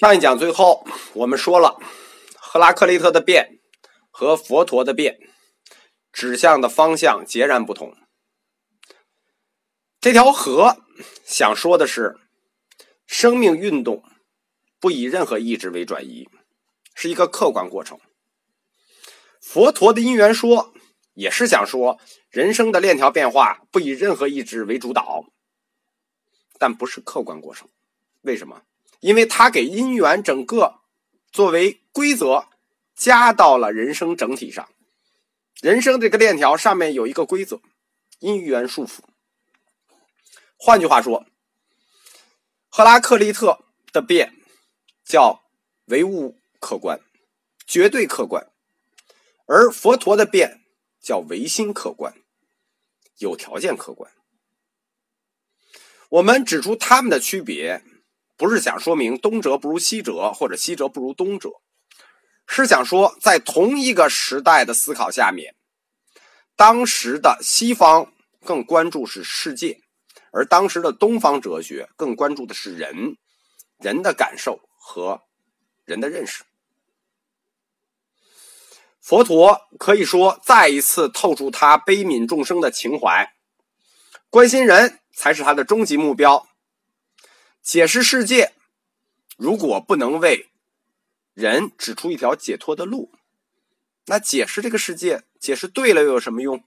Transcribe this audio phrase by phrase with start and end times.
[0.00, 1.78] 上一讲最后，我们说了，
[2.38, 3.60] 赫拉克利特的变
[4.10, 5.18] 和佛陀的变
[6.10, 7.94] 指向的方向截然不同。
[10.00, 10.78] 这条河
[11.26, 12.18] 想说的是，
[13.06, 14.02] 生命运动
[14.80, 16.30] 不以任何意志为转移，
[16.94, 18.00] 是一个客观过程。
[19.38, 20.72] 佛陀的因缘说
[21.12, 25.26] 也是想说，人生的链条变化不以任何意志为主导，
[26.58, 27.68] 但不是客观过程。
[28.22, 28.62] 为什么？
[29.00, 30.80] 因为他给因缘整个
[31.32, 32.48] 作为规则
[32.94, 34.68] 加到了人生整体上，
[35.62, 37.60] 人生这个链条上面有一个规则，
[38.18, 39.00] 因缘束缚。
[40.56, 41.26] 换句话说，
[42.68, 44.34] 赫拉克利特的变
[45.02, 45.42] 叫
[45.86, 47.00] 唯物客观，
[47.66, 48.44] 绝对客观；
[49.46, 50.60] 而佛陀的变
[51.00, 52.14] 叫唯心客观，
[53.16, 54.12] 有条件客观。
[56.10, 57.82] 我们指出他们的区别。
[58.40, 61.50] 不是想说明东哲不如西哲，或者西哲不如东哲，
[62.46, 65.54] 是想说在同一个时代的思考下面，
[66.56, 69.82] 当时的西方更关注是世界，
[70.32, 73.18] 而当时的东方哲学更关注的是人，
[73.76, 75.20] 人的感受和
[75.84, 76.44] 人的认识。
[79.02, 83.34] 佛陀可以说再一次透出他悲悯众生的情怀，
[84.30, 86.46] 关心人才是他的终极目标。
[87.62, 88.54] 解释世界，
[89.36, 90.48] 如果不能为
[91.34, 93.12] 人指出一条解脱的路，
[94.06, 96.64] 那解释这个世界，解释对了又有什么用？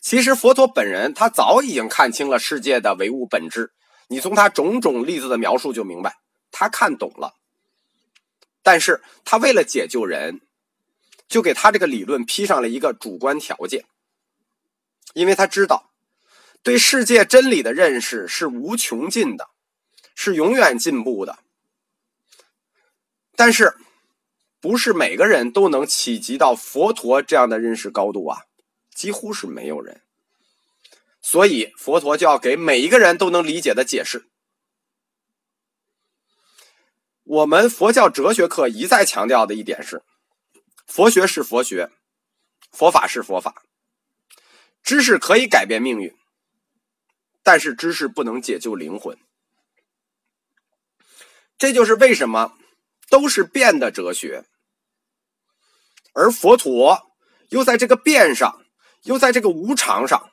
[0.00, 3.72] 其实佛陀本人他早已经看清了世界的唯物本质，
[4.08, 6.18] 你从他种种例子的描述就明白，
[6.50, 7.36] 他看懂了。
[8.64, 10.40] 但是他为了解救人，
[11.28, 13.86] 就给他这个理论披上了一个主观条件，
[15.14, 15.91] 因为他知道。
[16.62, 19.48] 对世界真理的认识是无穷尽的，
[20.14, 21.40] 是永远进步的。
[23.34, 23.76] 但是，
[24.60, 28.44] 不是每个人都能企及到佛陀这样的认识高度啊，
[28.94, 30.02] 几乎是没有人。
[31.20, 34.28] 所以，佛陀就要给每一个人都能理解的解释。
[37.24, 40.02] 我们佛教哲学课一再强调的一点是：
[40.86, 41.90] 佛学是佛学，
[42.70, 43.64] 佛法是佛法，
[44.82, 46.14] 知识可以改变命运。
[47.42, 49.18] 但是知识不能解救灵魂，
[51.58, 52.56] 这就是为什么
[53.08, 54.44] 都是变的哲学，
[56.12, 57.12] 而佛陀
[57.48, 58.64] 又在这个变上，
[59.02, 60.30] 又在这个无常上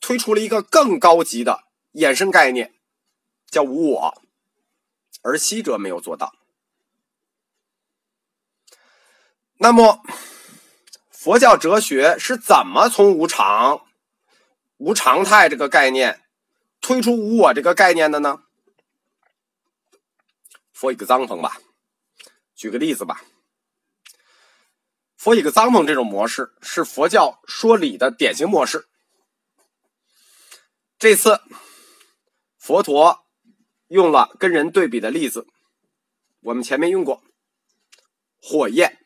[0.00, 2.74] 推出了一个更高级的衍生概念，
[3.50, 4.22] 叫无我，
[5.22, 6.34] 而西哲没有做到。
[9.62, 10.02] 那么，
[11.10, 13.86] 佛教哲学是怎么从无常、
[14.78, 16.22] 无常态这个概念？
[16.80, 18.42] 推出无我这个概念的呢
[20.74, 21.60] ？For example 吧，
[22.54, 23.22] 举个例子吧。
[25.18, 28.88] For example 这种模式是佛教说理的典型模式。
[30.98, 31.42] 这次
[32.56, 33.26] 佛陀
[33.88, 35.46] 用了跟人对比的例子，
[36.40, 37.22] 我们前面用过
[38.40, 38.98] 火焰，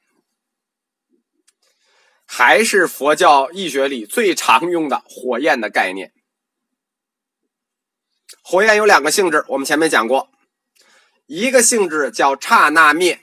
[2.24, 6.13] 还是佛教易学里最常用的火焰的概念。
[8.42, 10.30] 火焰有两个性质，我们前面讲过，
[11.26, 13.20] 一个性质叫刹那灭，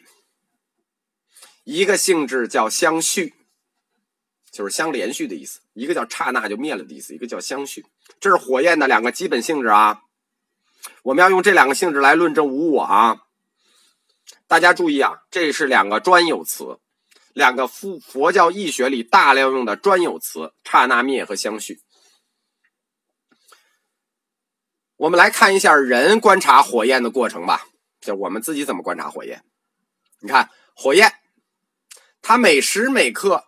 [1.63, 3.35] 一个性质叫相续，
[4.51, 5.59] 就是相连续的意思。
[5.73, 7.85] 一个叫刹那就灭了的意思，一个叫相续，
[8.19, 10.01] 这是火焰的两个基本性质啊。
[11.03, 13.21] 我们要用这两个性质来论证无我啊。
[14.47, 16.79] 大家注意啊，这是两个专有词，
[17.33, 21.79] 两个佛佛教义学里大量用的专有词：刹那灭和相续。
[25.01, 27.65] 我们来看一下人观察火焰的过程吧，
[27.99, 29.43] 就我们自己怎么观察火焰。
[30.19, 31.11] 你看火焰，
[32.21, 33.45] 它每时每刻，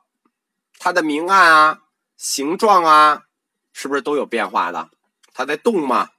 [0.79, 1.83] 它的明暗啊、
[2.17, 3.25] 形状啊，
[3.71, 4.89] 是不是都有变化的？
[5.31, 6.09] 它在动吗？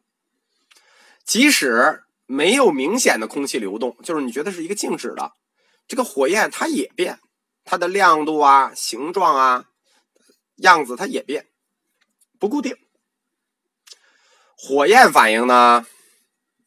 [1.25, 5.33] 即使没有明显的空气流动，就是你觉得是一个静止的，
[5.89, 7.19] 这个火焰它也变，
[7.65, 9.65] 它的亮度啊、形状啊、
[10.59, 11.49] 样子它也变，
[12.39, 12.77] 不固定。
[14.67, 15.85] 火焰反应呢？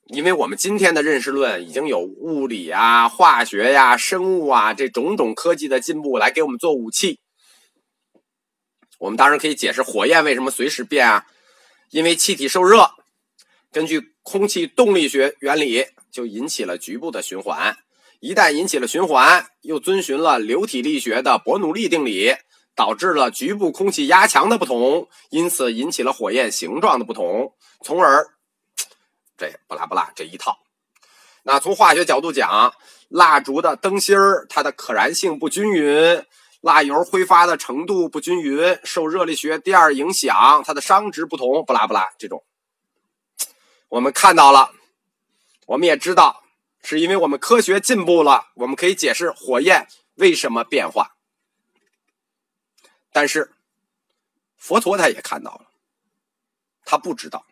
[0.05, 7.19] 因为我们今天的认识论已经有物理啊、化学呀、生物啊这种种科技的进步来给我们做武器。
[8.99, 11.25] 我们当然可以解释火焰为什么随时变啊？
[11.89, 12.91] 因为气体受热，
[13.71, 17.75] 根据空气动力学原理，就引起了局部的循环。
[18.19, 22.35] 一旦引起了循环，又遵循了流体力学的伯努利定理。
[22.77, 28.27] 导致了局部空气压强的不同，因此引起了火焰形状的不同，从而
[29.35, 30.59] 这不拉不拉这一套。
[31.41, 32.71] 那从化学角度讲，
[33.09, 36.23] 蜡烛的灯芯儿它的可燃性不均匀，
[36.61, 42.43] 蜡油挥发的程度不均匀，受热力学第二影响，它的熵值不同，不拉不拉，这种
[43.89, 44.71] 我们看到了，
[45.65, 46.43] 我们也知道，
[46.83, 49.87] 是因为我们科学进步了，我们可以解释火焰
[50.17, 51.16] 为什么变化。
[53.17, 53.51] 但是
[54.57, 55.71] 佛陀他也看到了，
[56.85, 57.47] 他不知道，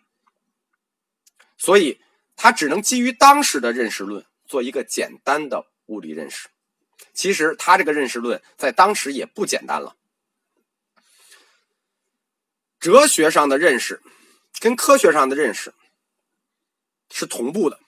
[1.58, 2.00] 所以。
[2.38, 6.50] 他只能基于当时的认识论做一个简单的物理认识。
[7.14, 9.96] 其实他这个认识论在当时也不简单了。
[12.78, 14.04] 哲学上的认识
[14.60, 15.74] 跟科学上的认识
[17.10, 17.80] 是同步的，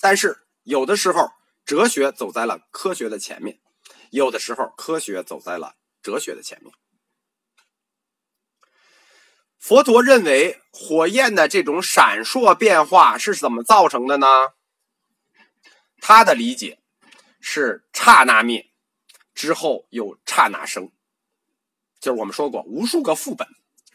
[0.00, 1.30] 但是有的时候
[1.64, 3.60] 哲学走在了科学的前面，
[4.10, 6.74] 有的时候科学走在了哲学的前面。
[9.66, 14.26] 佛陀认为火焰的这种闪烁变化是怎么造成的呢？
[16.00, 16.78] 他的理解
[17.40, 18.70] 是刹那灭
[19.34, 20.92] 之后有刹那生，
[21.98, 23.48] 就是我们说过无数个副本，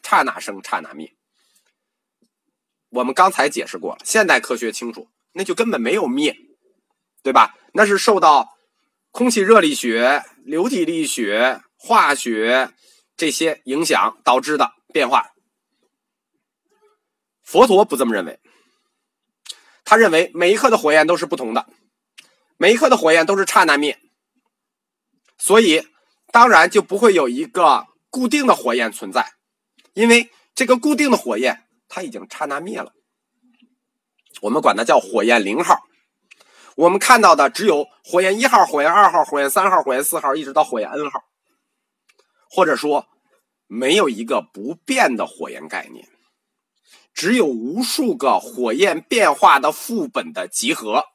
[0.04, 1.16] 刹那生刹那灭。
[2.90, 6.36] 我们刚才解释过了，现代科学清楚，那就根本没有灭，
[7.24, 7.56] 对吧？
[7.74, 8.58] 那是受到
[9.12, 12.74] 空气热力学、流体力学、化学
[13.16, 15.32] 这些影响导致的变化。
[17.44, 18.40] 佛陀不这么认为，
[19.84, 21.68] 他认为每一刻的火焰都是不同的，
[22.58, 24.00] 每一刻的火焰都是刹那灭，
[25.38, 25.88] 所以
[26.32, 29.34] 当然就不会有一个固定的火焰存在，
[29.94, 32.94] 因为这个固定的火焰它已经刹那灭了，
[34.42, 35.84] 我们管它叫火焰零号。
[36.78, 41.22] 我们看到的只有火焰一号、火焰二号、火焰三号、火焰四号，一直到火焰 N 号，
[42.50, 43.08] 或者说
[43.68, 46.08] 没有一个不变的火焰概念。
[47.14, 51.06] 只有无数个火焰变化的副本的集合。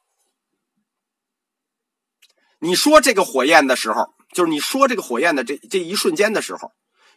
[2.59, 6.71] 你说这个火焰的时候，就是你说这个火焰的这这一瞬间的时候，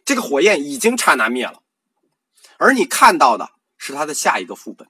[0.05, 1.63] 这个火焰已经刹那灭了，
[2.57, 4.87] 而你看到的是它的下一个副本，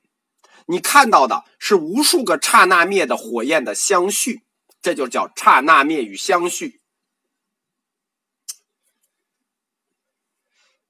[0.66, 4.44] 你看到的是无数个刹那灭的火焰的相续，
[4.82, 6.82] 这就叫刹那灭与相续。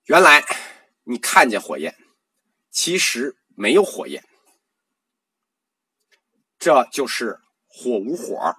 [0.05, 0.43] 原来
[1.03, 1.95] 你看见火焰。
[2.71, 4.23] 其实没有火焰，
[6.57, 8.55] 这就是火无火。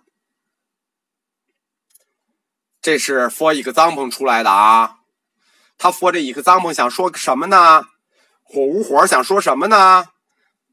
[2.82, 4.98] 这是 for example 出来的啊。
[5.78, 7.86] 他 for 这 example 想说什么呢？
[8.42, 10.10] 火无火想说什么呢？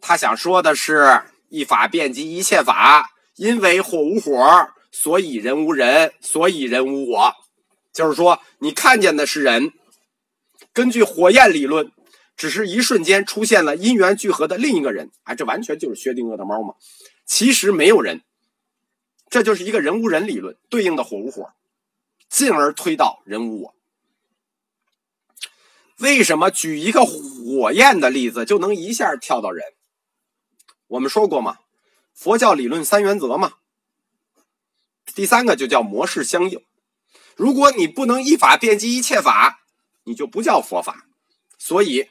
[0.02, 7.34] 他想说的是一法遍及一切法，因为火无火，所以人无人，所以人无我。
[7.94, 9.72] 就是说，你看见的是人，
[10.74, 11.92] 根据火焰理论。
[12.40, 16.76] 只是一瞬间出现了因缘聚合的另一个人，哎，这完全就是薛定谔的猫嘛。
[17.26, 18.22] 其实没有人，
[19.30, 21.52] 这就是一个人无人理论对应的火无火，
[22.30, 23.76] 进而推到人无我。
[25.98, 29.74] 为什么举一个火焰的例子就能一下跳到人？
[30.88, 31.58] 我们说过嘛，
[32.14, 33.56] 佛教理论三原则嘛。
[35.14, 36.64] 第三个就叫模式相应。
[37.36, 39.60] 如果你不能依法遍及一切法，
[40.06, 41.06] 你就不叫佛法。
[41.58, 42.08] 所以。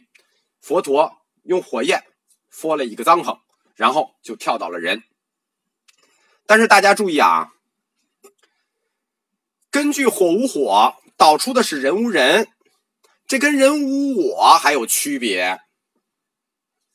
[0.61, 1.13] 佛陀
[1.45, 2.05] 用火焰
[2.49, 3.39] 佛了一个帐篷，
[3.75, 5.03] 然后就跳到了人。
[6.47, 7.53] 但是大家注意啊，
[9.71, 12.49] 根据火无火导出的是人无人，
[13.27, 15.61] 这跟人无我还有区别。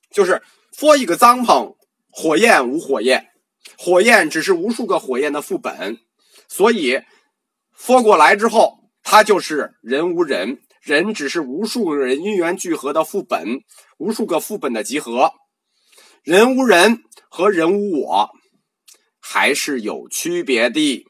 [0.09, 1.75] 就是佛一个帐篷，
[2.09, 3.29] 火焰无火焰，
[3.77, 5.99] 火焰只是无数个火焰的副本，
[6.47, 7.01] 所以
[7.71, 10.61] 佛过来之后，它就是人无人。
[10.83, 13.61] 人只是无数人因缘聚合的副本，
[13.97, 15.31] 无数个副本的集合。
[16.23, 18.31] 人无人和人无我
[19.21, 21.07] 还是有区别的。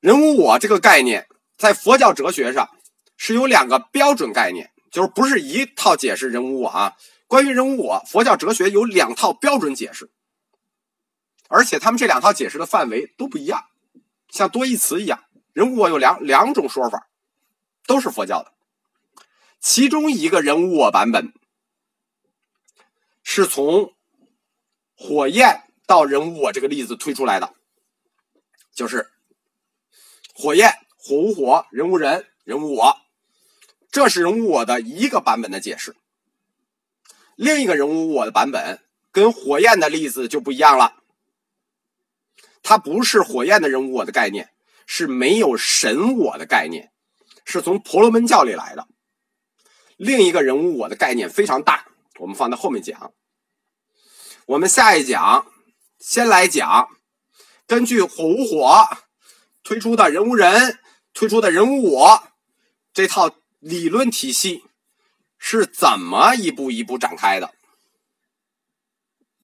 [0.00, 1.28] 人无我这个概念，
[1.58, 2.70] 在佛教哲学上
[3.18, 6.94] 是有两个标准概念，就是不是一套解释人无我啊。
[7.26, 10.10] 关于人无我，佛教哲学有两套标准解释，
[11.50, 13.64] 而且他们这两套解释的范围都不一样，
[14.30, 17.10] 像多义词一样，人无我有两两种说法。
[17.86, 18.52] 都是佛教的，
[19.60, 21.32] 其中一个人物我版本
[23.22, 23.94] 是从
[24.96, 27.54] 火焰到人物我这个例子推出来的，
[28.74, 29.10] 就是
[30.34, 32.96] 火焰火无火，人无人，人无我，
[33.90, 35.96] 这是人物我的一个版本的解释。
[37.36, 40.96] 另一个人物我的版本跟火焰的例子就不一样了，
[42.62, 44.52] 它不是火焰的人物我的概念，
[44.86, 46.92] 是没有神我的概念。
[47.46, 48.86] 是从婆罗门教里来的。
[49.96, 51.86] 另一个人物我的概念非常大，
[52.18, 53.14] 我们放在后面讲。
[54.44, 55.46] 我们下一讲
[55.98, 56.90] 先来讲，
[57.66, 58.86] 根据火无火
[59.62, 60.78] 推出的人无人、
[61.14, 62.28] 推出的人无我
[62.92, 64.64] 这套理论体系
[65.38, 67.55] 是怎么一步一步展开的。